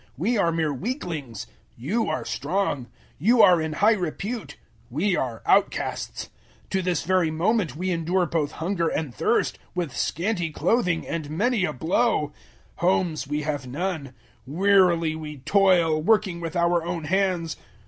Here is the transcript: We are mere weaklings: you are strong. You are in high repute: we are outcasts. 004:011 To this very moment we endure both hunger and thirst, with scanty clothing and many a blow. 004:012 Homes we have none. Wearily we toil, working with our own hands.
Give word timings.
We 0.17 0.35
are 0.35 0.51
mere 0.51 0.73
weaklings: 0.73 1.45
you 1.77 2.09
are 2.09 2.25
strong. 2.25 2.87
You 3.19 3.43
are 3.43 3.61
in 3.61 3.73
high 3.85 3.93
repute: 3.93 4.57
we 4.89 5.15
are 5.15 5.43
outcasts. 5.45 6.31
004:011 6.69 6.69
To 6.71 6.81
this 6.81 7.03
very 7.03 7.29
moment 7.29 7.75
we 7.75 7.91
endure 7.91 8.25
both 8.25 8.53
hunger 8.53 8.87
and 8.87 9.13
thirst, 9.13 9.59
with 9.75 9.95
scanty 9.95 10.49
clothing 10.51 11.05
and 11.07 11.29
many 11.29 11.65
a 11.65 11.73
blow. 11.73 12.29
004:012 12.79 12.79
Homes 12.79 13.27
we 13.27 13.41
have 13.43 13.67
none. 13.67 14.15
Wearily 14.47 15.15
we 15.15 15.37
toil, 15.37 16.01
working 16.01 16.39
with 16.41 16.55
our 16.55 16.83
own 16.83 17.03
hands. 17.03 17.55